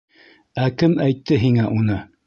Ә 0.63 0.71
кем 0.83 0.97
әйтте 1.09 1.41
һиңә 1.45 1.71
уны? 1.79 2.05